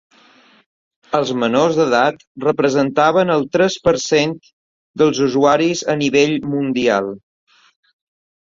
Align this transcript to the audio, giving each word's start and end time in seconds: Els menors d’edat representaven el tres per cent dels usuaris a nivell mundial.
Els 1.17 1.33
menors 1.41 1.75
d’edat 1.79 2.23
representaven 2.45 3.33
el 3.35 3.45
tres 3.57 3.77
per 3.89 3.95
cent 4.05 4.35
dels 5.03 5.23
usuaris 5.27 5.85
a 5.95 5.99
nivell 6.01 6.37
mundial. 6.57 7.13